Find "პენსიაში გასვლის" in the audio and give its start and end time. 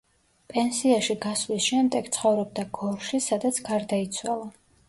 0.53-1.67